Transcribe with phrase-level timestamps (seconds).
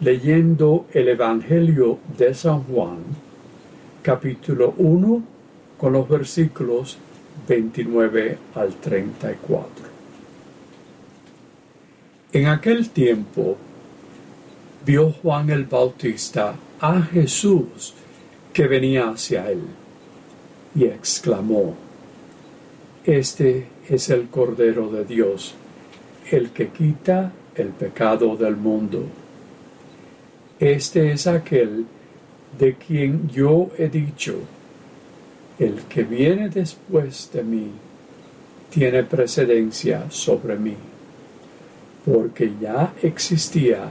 [0.00, 2.98] leyendo el Evangelio de San Juan,
[4.02, 5.22] capítulo 1,
[5.76, 6.98] con los versículos
[7.48, 9.88] 29 al 34.
[12.32, 13.56] En aquel tiempo
[14.84, 17.94] vio Juan el Bautista a Jesús
[18.52, 19.62] que venía hacia él
[20.74, 21.74] y exclamó,
[23.04, 25.54] Este es el Cordero de Dios
[26.30, 29.04] el que quita el pecado del mundo.
[30.60, 31.86] Este es aquel
[32.58, 34.34] de quien yo he dicho,
[35.58, 37.70] el que viene después de mí
[38.70, 40.74] tiene precedencia sobre mí,
[42.04, 43.88] porque ya existía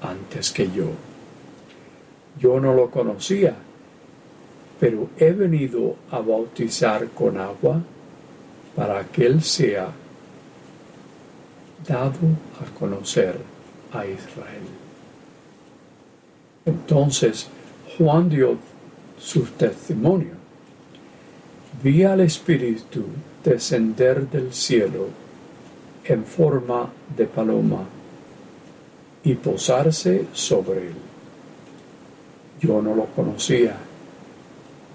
[0.00, 0.90] antes que yo.
[2.40, 3.54] Yo no lo conocía,
[4.80, 7.80] pero he venido a bautizar con agua
[8.74, 9.92] para que Él sea
[11.86, 12.18] dado
[12.60, 13.36] a conocer
[13.92, 14.89] a Israel.
[16.70, 17.48] Entonces
[17.98, 18.56] Juan dio
[19.18, 20.34] su testimonio.
[21.82, 23.04] Vi al Espíritu
[23.44, 25.08] descender del cielo
[26.04, 27.84] en forma de paloma
[29.24, 30.94] y posarse sobre él.
[32.60, 33.76] Yo no lo conocía,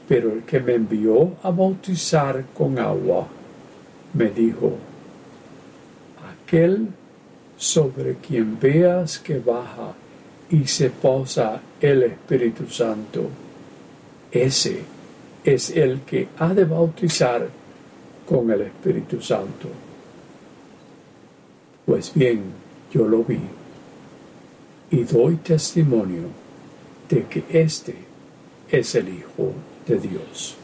[0.07, 3.27] pero el que me envió a bautizar con agua
[4.13, 4.73] me dijo,
[6.43, 6.87] aquel
[7.57, 9.93] sobre quien veas que baja
[10.49, 13.29] y se posa el Espíritu Santo,
[14.31, 14.81] ese
[15.43, 17.47] es el que ha de bautizar
[18.27, 19.67] con el Espíritu Santo.
[21.85, 22.43] Pues bien,
[22.91, 23.39] yo lo vi
[24.91, 26.23] y doy testimonio
[27.09, 27.95] de que este
[28.69, 29.51] es el Hijo
[29.85, 30.55] de Dios.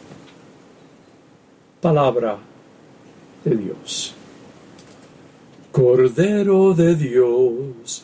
[1.79, 2.37] Palabra
[3.43, 4.15] de Dios.
[5.71, 8.03] Cordero de Dios,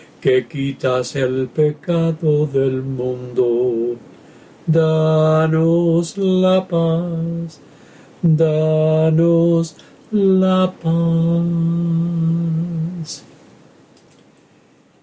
[0.21, 3.97] que quitas el pecado del mundo,
[4.67, 7.59] danos la paz,
[8.21, 9.75] danos
[10.11, 10.93] la paz.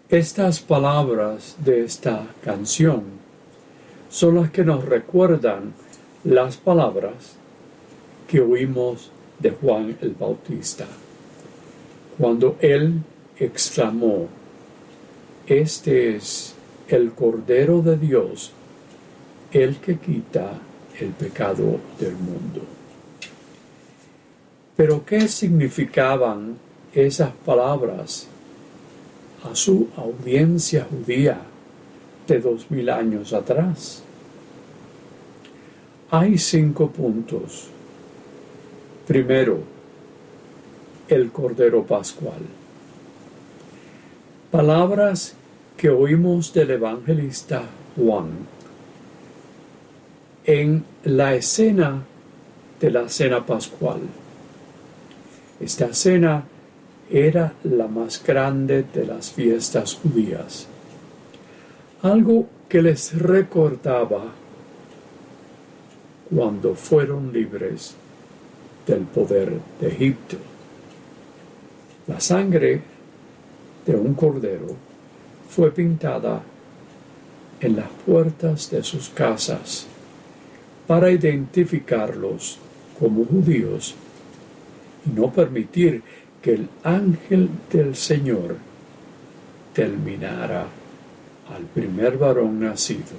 [0.09, 3.03] Estas palabras de esta canción
[4.09, 5.75] son las que nos recuerdan
[6.25, 7.37] las palabras
[8.27, 10.87] que oímos de Juan el Bautista
[12.19, 13.03] cuando él
[13.39, 14.29] exclamó,
[15.49, 16.55] Este es
[16.89, 18.53] el Cordero de Dios,
[19.51, 20.53] el que quita
[21.01, 22.61] el pecado del mundo.
[24.77, 26.59] Pero ¿qué significaban
[26.93, 28.29] esas palabras
[29.51, 31.41] a su audiencia judía
[32.27, 34.03] de dos mil años atrás?
[36.11, 37.69] Hay cinco puntos.
[39.07, 39.61] Primero,
[41.09, 42.43] el Cordero Pascual.
[44.51, 45.35] Palabras
[45.77, 47.65] que oímos del evangelista
[47.95, 48.31] Juan
[50.47, 52.03] en la escena
[52.81, 54.01] de la cena pascual.
[55.61, 56.45] Esta cena
[57.11, 60.67] era la más grande de las fiestas judías,
[62.01, 64.33] algo que les recordaba
[66.35, 67.95] cuando fueron libres
[68.87, 70.39] del poder de Egipto.
[72.07, 72.81] La sangre
[73.89, 74.67] de un cordero
[75.49, 76.43] fue pintada
[77.59, 79.87] en las puertas de sus casas
[80.87, 82.59] para identificarlos
[82.99, 83.95] como judíos
[85.07, 86.03] y no permitir
[86.43, 88.57] que el ángel del Señor
[89.73, 90.67] terminara
[91.55, 93.17] al primer varón nacido.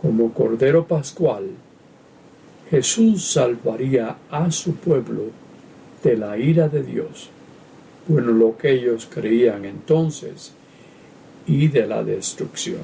[0.00, 1.48] Como Cordero Pascual,
[2.70, 5.30] Jesús salvaría a su pueblo
[6.02, 7.30] de la ira de Dios,
[8.06, 10.52] bueno, lo que ellos creían entonces,
[11.46, 12.82] y de la destrucción.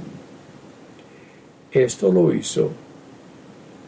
[1.71, 2.71] Esto lo hizo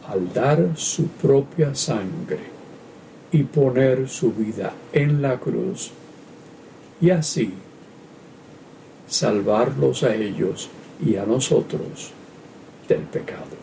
[0.07, 2.39] al dar su propia sangre
[3.31, 5.91] y poner su vida en la cruz
[6.99, 7.53] y así
[9.07, 10.69] salvarlos a ellos
[11.03, 12.11] y a nosotros
[12.87, 13.61] del pecado.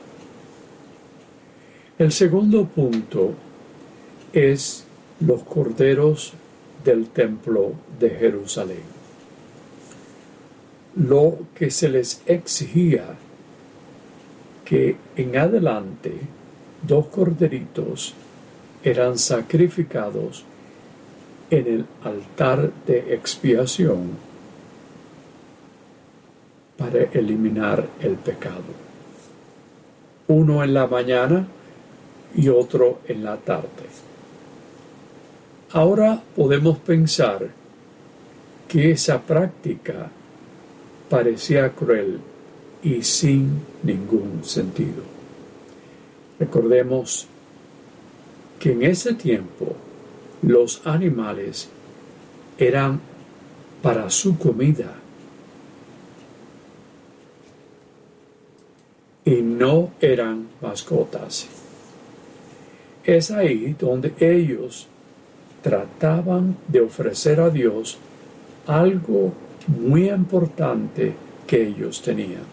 [1.98, 3.34] El segundo punto
[4.32, 4.84] es
[5.20, 6.32] los corderos
[6.84, 8.82] del templo de Jerusalén.
[10.96, 13.04] Lo que se les exigía
[14.64, 16.12] que en adelante
[16.86, 18.14] dos corderitos
[18.82, 20.44] eran sacrificados
[21.50, 24.10] en el altar de expiación
[26.76, 28.88] para eliminar el pecado.
[30.28, 31.46] Uno en la mañana
[32.34, 34.07] y otro en la tarde.
[35.72, 37.50] Ahora podemos pensar
[38.66, 40.10] que esa práctica
[41.10, 42.20] parecía cruel
[42.82, 45.02] y sin ningún sentido.
[46.38, 47.26] Recordemos
[48.58, 49.76] que en ese tiempo
[50.42, 51.68] los animales
[52.56, 53.00] eran
[53.82, 54.94] para su comida
[59.24, 61.46] y no eran mascotas.
[63.04, 64.88] Es ahí donde ellos
[65.68, 67.98] trataban de ofrecer a Dios
[68.66, 69.34] algo
[69.66, 71.12] muy importante
[71.46, 72.44] que ellos tenían,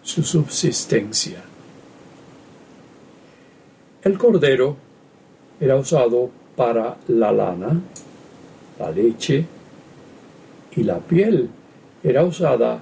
[0.00, 1.42] su subsistencia.
[4.04, 4.76] El cordero
[5.58, 7.80] era usado para la lana,
[8.78, 9.44] la leche
[10.76, 11.50] y la piel
[12.04, 12.80] era usada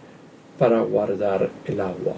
[0.58, 2.16] para guardar el agua.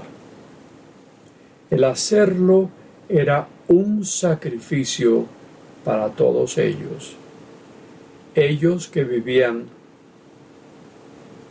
[1.70, 2.70] El hacerlo
[3.08, 5.28] era un sacrificio
[5.84, 7.14] para todos ellos.
[8.34, 9.66] Ellos que vivían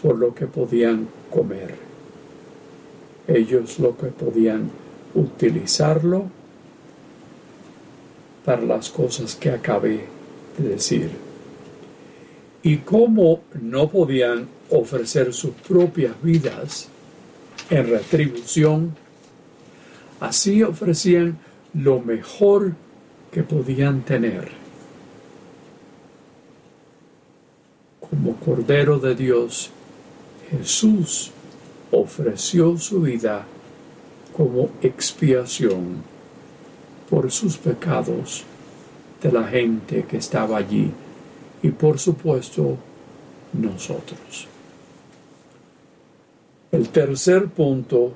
[0.02, 1.76] por lo que podían comer.
[3.28, 4.70] Ellos lo que podían
[5.16, 6.26] utilizarlo
[8.44, 10.06] para las cosas que acabé
[10.58, 11.12] de decir.
[12.64, 16.90] Y como no podían ofrecer sus propias vidas
[17.70, 18.96] en retribución,
[20.20, 21.38] así ofrecían
[21.74, 22.74] lo mejor
[23.34, 24.52] que podían tener.
[28.00, 29.72] Como Cordero de Dios,
[30.52, 31.32] Jesús
[31.92, 33.46] ofreció su vida
[34.38, 36.04] como expiación
[37.10, 38.44] por sus pecados
[39.22, 40.92] de la gente que estaba allí
[41.64, 42.78] y por supuesto
[43.54, 44.48] nosotros.
[46.72, 48.14] El tercer punto,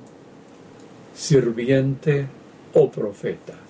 [1.14, 2.26] sirviente
[2.74, 3.67] o profeta.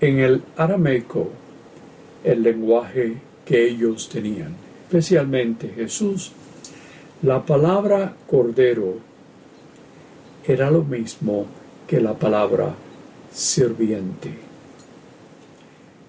[0.00, 1.28] En el arameico,
[2.24, 6.32] el lenguaje que ellos tenían, especialmente Jesús,
[7.22, 8.94] la palabra cordero
[10.46, 11.46] era lo mismo
[11.86, 12.74] que la palabra
[13.30, 14.30] sirviente.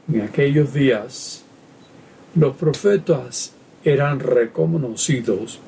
[0.07, 1.43] En aquellos días,
[2.35, 3.51] los profetas
[3.83, 5.59] eran reconocidos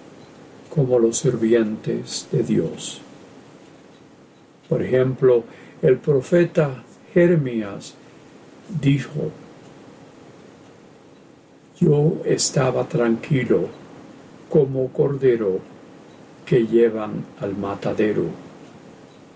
[0.74, 3.02] como los sirvientes de Dios.
[4.70, 5.44] Por ejemplo,
[5.82, 6.84] el profeta
[7.14, 7.96] Jeremías
[8.70, 9.32] dijo,
[11.80, 13.68] yo estaba tranquilo
[14.50, 15.60] como cordero
[16.46, 18.26] que llevan al matadero,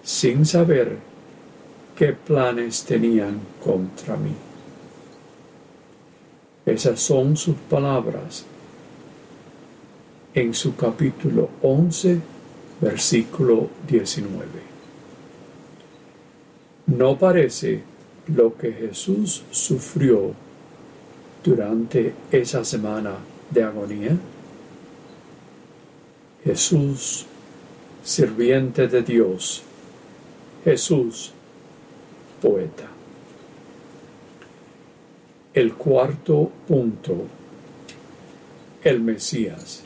[0.04, 0.98] sin saber
[1.96, 4.36] qué planes tenían contra mí.
[6.66, 8.46] Esas son sus palabras
[10.34, 12.22] en su capítulo 11,
[12.80, 14.46] versículo 19.
[16.88, 17.82] No parece
[18.28, 20.34] lo que Jesús sufrió
[21.44, 23.16] durante esa semana
[23.50, 24.18] de agonía?
[26.44, 27.26] Jesús,
[28.04, 29.64] sirviente de Dios,
[30.64, 31.34] Jesús,
[32.42, 32.88] poeta.
[35.54, 37.26] El cuarto punto,
[38.84, 39.84] el Mesías.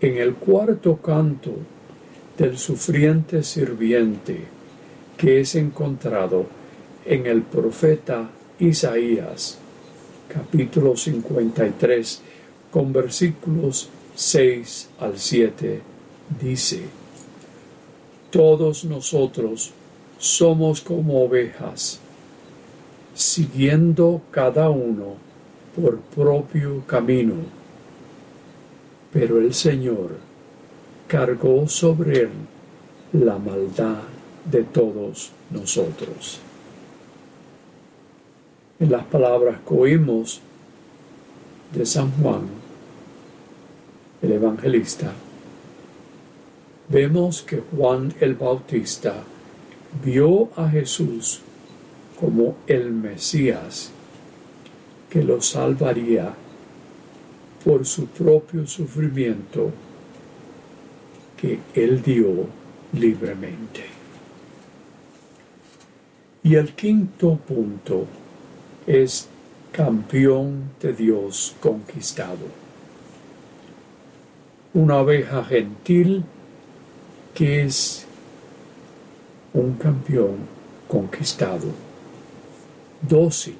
[0.00, 1.52] En el cuarto canto
[2.38, 4.44] del sufriente sirviente,
[5.16, 6.46] que es encontrado
[7.04, 8.28] en el profeta
[8.58, 9.58] Isaías,
[10.28, 12.22] capítulo 53,
[12.70, 15.80] con versículos 6 al 7,
[16.40, 16.82] dice,
[18.30, 19.72] Todos nosotros
[20.18, 22.00] somos como ovejas,
[23.14, 25.16] siguiendo cada uno
[25.74, 27.34] por propio camino,
[29.12, 30.16] pero el Señor
[31.08, 32.30] cargó sobre él
[33.12, 34.11] la maldad
[34.44, 36.40] de todos nosotros.
[38.80, 40.40] En las palabras que oímos
[41.72, 42.42] de San Juan,
[44.20, 45.12] el evangelista,
[46.88, 49.14] vemos que Juan el Bautista
[50.04, 51.40] vio a Jesús
[52.18, 53.90] como el Mesías
[55.10, 56.34] que lo salvaría
[57.64, 59.70] por su propio sufrimiento
[61.36, 62.46] que él dio
[62.92, 64.01] libremente.
[66.44, 68.06] Y el quinto punto
[68.86, 69.28] es
[69.70, 72.46] campeón de Dios conquistado.
[74.74, 76.24] Una oveja gentil
[77.34, 78.06] que es
[79.54, 80.38] un campeón
[80.88, 81.68] conquistado,
[83.02, 83.56] dócil,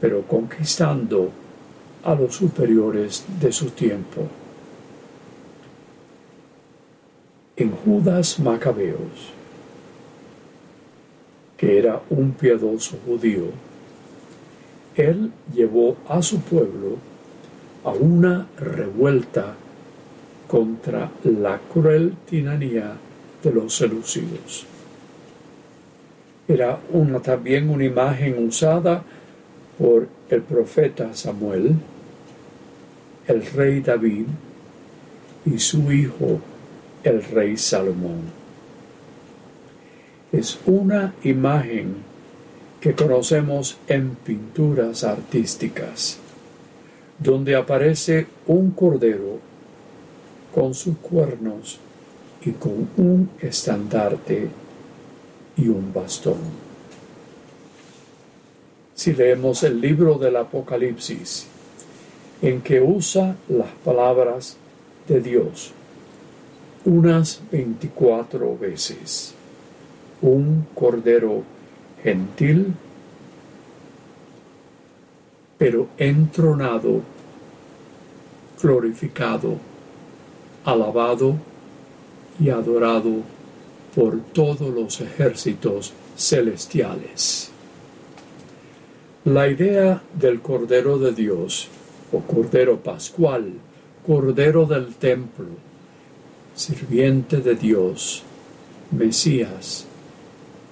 [0.00, 1.30] pero conquistando
[2.02, 4.22] a los superiores de su tiempo.
[7.56, 9.32] En Judas Macabeos,
[11.56, 13.46] que era un piadoso judío,
[14.96, 16.96] él llevó a su pueblo
[17.84, 19.54] a una revuelta
[20.48, 22.96] contra la cruel tiranía
[23.42, 24.66] de los seducidos.
[26.48, 29.02] Era una, también una imagen usada
[29.78, 31.74] por el profeta Samuel,
[33.26, 34.26] el rey David
[35.44, 36.40] y su hijo,
[37.02, 38.35] el rey Salomón.
[40.32, 41.96] Es una imagen
[42.80, 46.18] que conocemos en pinturas artísticas,
[47.18, 49.38] donde aparece un cordero
[50.54, 51.78] con sus cuernos
[52.44, 54.48] y con un estandarte
[55.56, 56.38] y un bastón.
[58.94, 61.46] Si leemos el libro del Apocalipsis,
[62.42, 64.56] en que usa las palabras
[65.08, 65.72] de Dios
[66.84, 69.34] unas 24 veces,
[70.22, 71.42] un cordero
[72.02, 72.74] gentil,
[75.58, 77.02] pero entronado,
[78.62, 79.56] glorificado,
[80.64, 81.36] alabado
[82.38, 83.22] y adorado
[83.94, 87.50] por todos los ejércitos celestiales.
[89.24, 91.68] La idea del Cordero de Dios,
[92.12, 93.52] o Cordero Pascual,
[94.06, 95.46] Cordero del Templo,
[96.54, 98.22] sirviente de Dios,
[98.92, 99.86] Mesías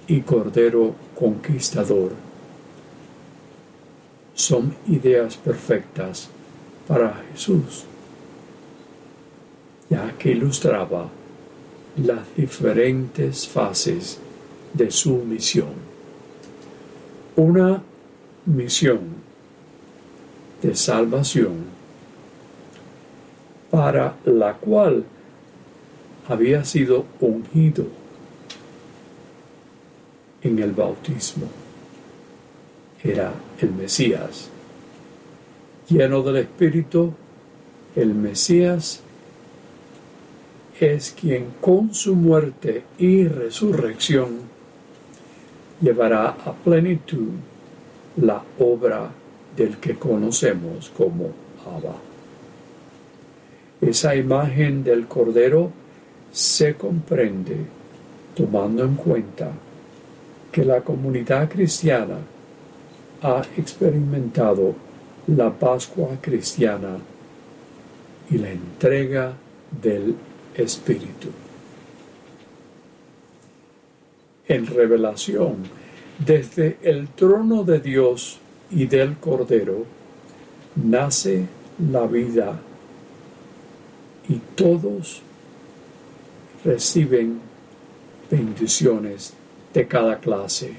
[0.07, 2.11] y Cordero Conquistador,
[4.33, 6.29] son ideas perfectas
[6.87, 7.85] para Jesús,
[9.89, 11.09] ya que ilustraba
[11.97, 14.19] las diferentes fases
[14.73, 15.73] de su misión.
[17.37, 17.81] Una
[18.45, 18.99] misión
[20.61, 21.65] de salvación
[23.71, 25.05] para la cual
[26.27, 28.04] había sido ungido
[30.45, 31.47] en el bautismo.
[33.03, 34.49] Era el Mesías.
[35.89, 37.13] Lleno del Espíritu,
[37.95, 39.01] el Mesías
[40.79, 44.55] es quien con su muerte y resurrección
[45.81, 47.29] llevará a plenitud
[48.17, 49.09] la obra
[49.57, 51.29] del que conocemos como
[51.65, 51.95] Abba.
[53.81, 55.71] Esa imagen del Cordero
[56.31, 57.57] se comprende
[58.35, 59.51] tomando en cuenta
[60.55, 62.15] que la comunidad cristiana
[63.21, 64.73] ha experimentado
[65.27, 66.97] la Pascua cristiana
[68.29, 69.33] y la entrega
[69.69, 70.15] del
[70.55, 71.27] Espíritu.
[74.47, 75.57] En revelación,
[76.19, 78.39] desde el trono de Dios
[78.71, 79.83] y del Cordero,
[80.77, 81.47] nace
[81.91, 82.57] la vida
[84.29, 85.21] y todos
[86.63, 87.41] reciben
[88.31, 89.33] bendiciones
[89.75, 90.71] de cada clase.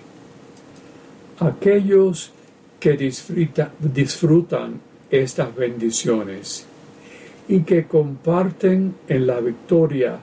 [1.38, 2.32] Aquellos
[2.80, 2.96] que
[3.78, 6.66] disfrutan estas bendiciones
[7.46, 10.18] y que comparten en la victoria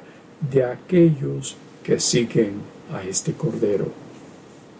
[0.51, 2.53] de aquellos que siguen
[2.91, 3.87] a este Cordero,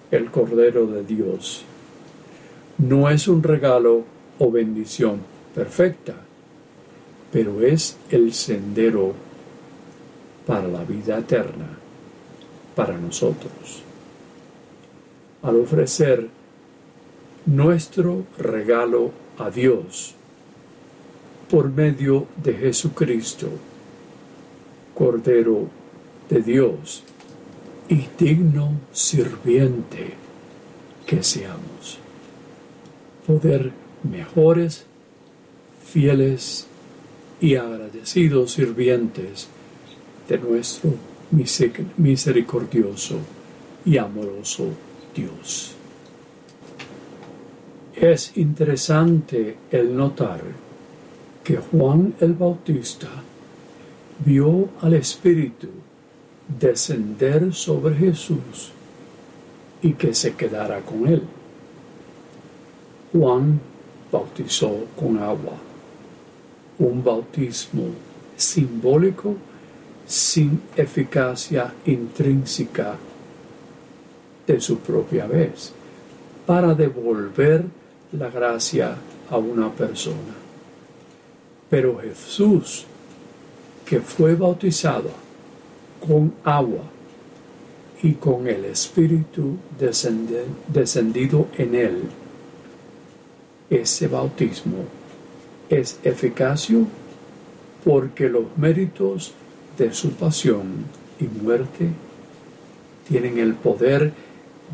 [0.09, 1.63] el Cordero de Dios.
[2.79, 4.03] No es un regalo
[4.39, 5.19] o bendición
[5.53, 6.15] perfecta,
[7.31, 9.13] pero es el sendero
[10.47, 11.82] para la vida eterna
[12.75, 13.83] para nosotros.
[15.41, 16.27] Al ofrecer
[17.45, 20.15] nuestro regalo a Dios,
[21.49, 23.49] por medio de Jesucristo,
[24.95, 25.67] Cordero
[26.29, 27.03] de Dios
[27.89, 30.13] y digno sirviente
[31.05, 31.99] que seamos.
[33.27, 33.71] Poder
[34.03, 34.85] mejores,
[35.85, 36.67] fieles
[37.41, 39.47] y agradecidos sirvientes
[40.29, 40.91] de nuestro
[41.97, 43.17] misericordioso
[43.85, 44.67] y amoroso
[45.15, 45.75] Dios.
[47.95, 50.41] Es interesante el notar
[51.43, 53.09] que Juan el Bautista
[54.25, 55.67] vio al Espíritu
[56.59, 58.71] descender sobre Jesús
[59.81, 61.21] y que se quedara con él.
[63.11, 63.59] Juan
[64.11, 65.53] bautizó con agua,
[66.79, 67.83] un bautismo
[68.35, 69.35] simbólico
[70.05, 72.95] sin eficacia intrínseca
[74.45, 75.71] de su propia vez,
[76.45, 77.63] para devolver
[78.11, 78.95] la gracia
[79.29, 80.35] a una persona.
[81.69, 82.85] Pero Jesús,
[83.85, 85.09] que fue bautizado
[86.05, 86.83] con agua
[88.01, 89.57] y con el Espíritu
[90.67, 92.01] descendido en él,
[93.69, 94.85] ese bautismo
[95.69, 96.85] es eficacio
[97.83, 99.33] porque los méritos
[99.77, 100.85] de su pasión
[101.19, 101.89] y muerte
[103.07, 104.13] tienen el poder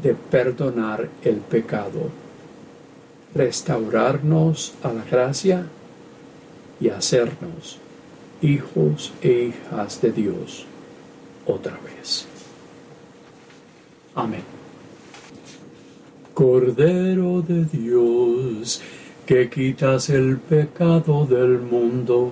[0.01, 2.09] de perdonar el pecado,
[3.33, 5.65] restaurarnos a la gracia
[6.79, 7.79] y hacernos
[8.41, 10.65] hijos e hijas de Dios
[11.45, 12.27] otra vez.
[14.15, 14.43] Amén.
[16.33, 18.81] Cordero de Dios,
[19.25, 22.31] que quitas el pecado del mundo,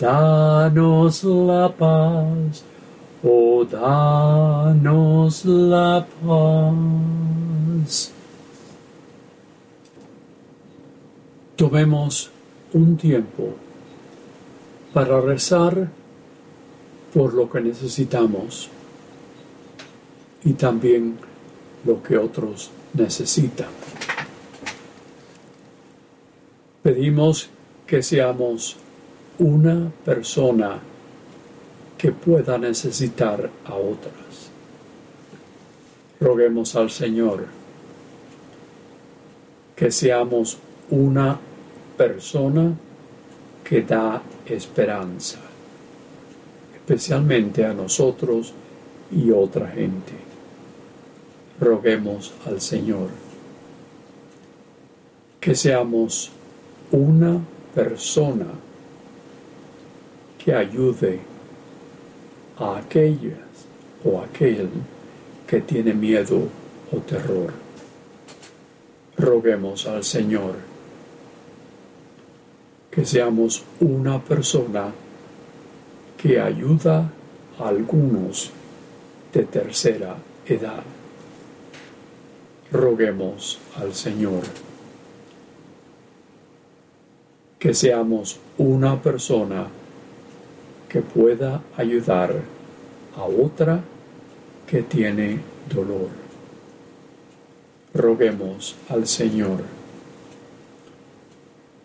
[0.00, 2.64] danos la paz,
[3.22, 8.12] oh danos la paz.
[11.56, 12.30] Tomemos
[12.72, 13.54] un tiempo
[14.94, 15.90] para rezar
[17.12, 18.70] por lo que necesitamos
[20.44, 21.18] y también
[21.84, 23.68] lo que otros necesita.
[26.82, 27.50] Pedimos
[27.86, 28.76] que seamos
[29.40, 30.78] una persona
[31.98, 34.50] que pueda necesitar a otras.
[36.20, 37.46] Roguemos al Señor
[39.76, 40.58] que seamos
[40.90, 41.38] una
[41.96, 42.72] persona
[43.64, 45.40] que da esperanza,
[46.74, 48.54] especialmente a nosotros
[49.10, 50.30] y otra gente
[51.60, 53.10] roguemos al Señor
[55.38, 56.32] que seamos
[56.90, 57.40] una
[57.74, 58.46] persona
[60.42, 61.20] que ayude
[62.58, 63.38] a aquellas
[64.04, 64.68] o aquel
[65.46, 66.48] que tiene miedo
[66.92, 67.52] o terror.
[69.16, 70.54] Roguemos al Señor
[72.90, 74.92] que seamos una persona
[76.16, 77.12] que ayuda
[77.58, 78.50] a algunos
[79.32, 80.82] de tercera edad
[82.72, 84.42] roguemos al Señor.
[87.58, 89.66] Que seamos una persona
[90.90, 92.34] que pueda ayudar
[93.16, 93.80] a otra
[94.66, 95.40] que tiene
[95.72, 96.08] dolor.
[97.94, 99.62] Roguemos al Señor.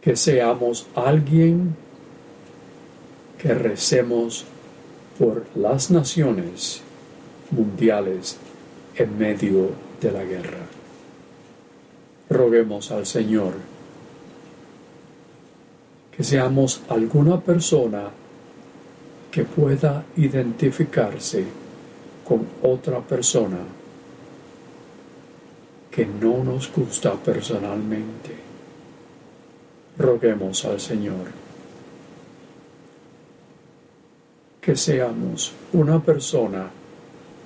[0.01, 1.75] Que seamos alguien
[3.37, 4.43] que recemos
[5.17, 6.81] por las naciones
[7.51, 8.37] mundiales
[8.97, 9.69] en medio
[10.01, 10.65] de la guerra
[12.29, 13.53] roguemos al Señor
[16.15, 18.09] que seamos alguna persona
[19.35, 21.43] que pueda identificarse
[22.25, 23.57] con otra persona
[25.91, 28.31] que no nos gusta personalmente.
[29.97, 31.27] Roguemos al Señor
[34.61, 36.69] que seamos una persona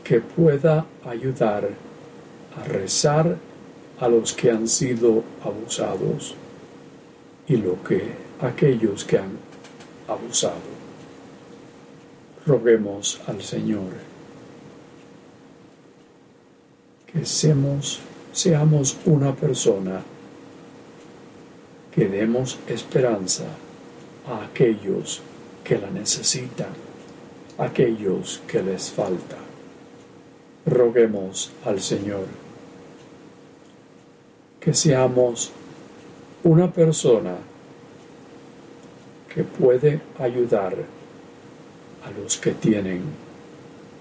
[0.04, 1.68] que pueda ayudar
[2.56, 3.36] a rezar
[4.00, 6.36] a los que han sido abusados
[7.48, 9.40] y lo que aquellos que han
[10.08, 10.89] abusado.
[12.50, 13.92] Roguemos al Señor
[17.06, 18.00] que seamos,
[18.34, 20.02] seamos una persona
[21.94, 23.44] que demos esperanza
[24.28, 25.22] a aquellos
[25.64, 26.74] que la necesitan,
[27.60, 29.38] aquellos que les falta.
[30.66, 32.26] Roguemos al Señor
[34.60, 35.52] que seamos
[36.44, 37.36] una persona
[39.32, 40.99] que puede ayudar
[42.06, 43.02] a los que tienen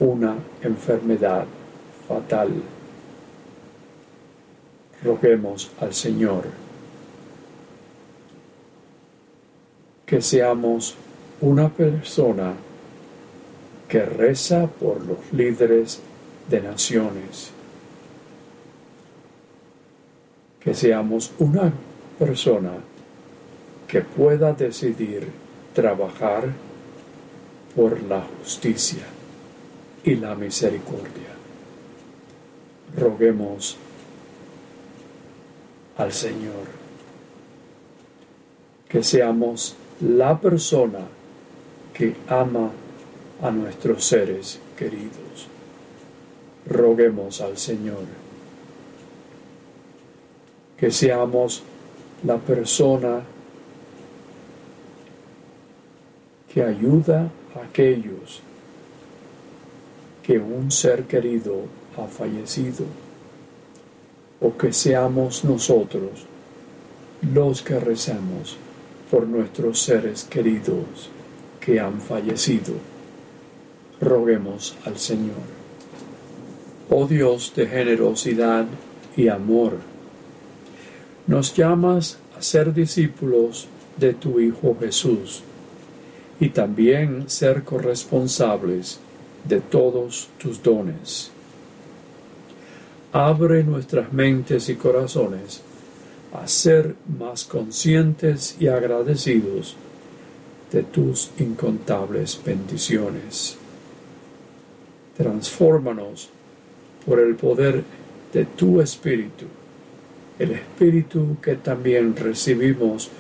[0.01, 1.47] una enfermedad
[2.07, 2.51] fatal.
[5.03, 6.45] Roguemos al Señor
[10.07, 10.95] que seamos
[11.41, 12.55] una persona
[13.89, 16.01] que reza por los líderes
[16.49, 17.51] de naciones.
[20.61, 21.73] Que seamos una
[22.19, 22.73] persona
[23.87, 25.29] que pueda decidir
[25.75, 26.49] trabajar
[27.79, 29.05] por la justicia
[30.03, 31.31] y la misericordia.
[32.97, 33.77] Roguemos
[35.97, 36.67] al Señor
[38.89, 41.07] que seamos la persona
[41.95, 42.73] que ama
[43.41, 45.47] a nuestros seres queridos.
[46.67, 48.07] Roguemos al Señor
[50.77, 51.63] que seamos
[52.25, 53.23] la persona
[56.53, 58.41] que ayuda a aquellos
[60.23, 61.63] que un ser querido
[61.97, 62.85] ha fallecido
[64.41, 66.27] o que seamos nosotros
[67.23, 68.57] los que recemos
[69.11, 71.11] por nuestros seres queridos
[71.61, 72.75] que han fallecido.
[74.01, 75.43] Roguemos al Señor.
[76.91, 78.67] Oh Dios de generosidad
[79.17, 79.79] y amor,
[81.27, 83.67] nos llamas a ser discípulos
[83.97, 85.43] de tu Hijo Jesús
[86.41, 89.01] y también ser corresponsables
[89.45, 91.31] de todos tus dones.
[93.13, 95.63] Abre nuestras mentes y corazones
[96.33, 99.77] a ser más conscientes y agradecidos
[100.71, 103.57] de tus incontables bendiciones.
[105.17, 106.29] Transfórmanos
[107.07, 107.83] por el poder
[108.33, 109.47] de tu Espíritu,
[110.39, 113.11] el Espíritu que también recibimos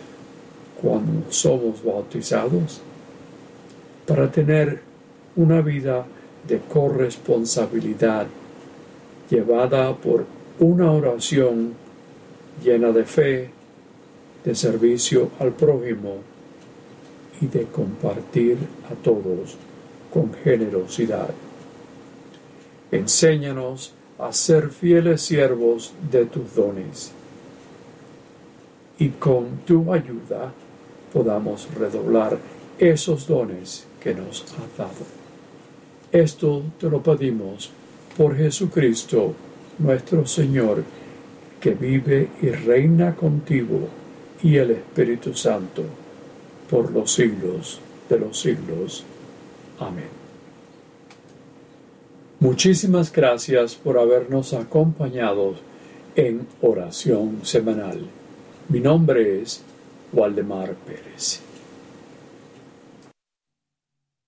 [0.80, 2.82] cuando somos bautizados,
[4.08, 4.80] para tener
[5.36, 6.06] una vida
[6.48, 8.26] de corresponsabilidad
[9.28, 10.24] llevada por
[10.58, 11.74] una oración
[12.64, 13.50] llena de fe,
[14.42, 16.16] de servicio al prójimo
[17.42, 18.56] y de compartir
[18.90, 19.58] a todos
[20.10, 21.28] con generosidad.
[22.90, 27.12] Enséñanos a ser fieles siervos de tus dones
[28.98, 30.50] y con tu ayuda
[31.12, 32.38] podamos redoblar
[32.78, 35.06] esos dones que nos has dado.
[36.10, 37.70] Esto te lo pedimos
[38.16, 39.34] por Jesucristo,
[39.78, 40.82] nuestro Señor,
[41.60, 43.88] que vive y reina contigo
[44.42, 45.82] y el Espíritu Santo
[46.70, 49.04] por los siglos de los siglos.
[49.78, 50.08] Amén.
[52.40, 55.54] Muchísimas gracias por habernos acompañado
[56.14, 58.00] en oración semanal.
[58.68, 59.62] Mi nombre es
[60.12, 61.47] Waldemar Pérez.